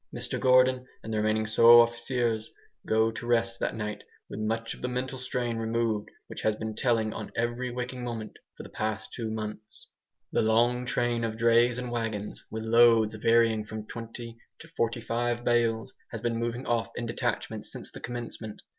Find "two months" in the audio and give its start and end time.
9.13-9.91